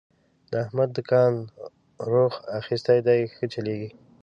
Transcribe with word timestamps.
د 0.49 0.51
احمد 0.65 0.89
دوکان 0.97 1.33
روخ 2.11 2.33
اخستی 2.59 2.99
دی، 3.07 3.21
ښه 3.33 3.45
چلېږي. 3.53 3.89